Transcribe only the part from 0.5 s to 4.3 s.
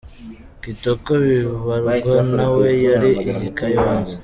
Kitoko Bibarwa na we yari i Kayonza.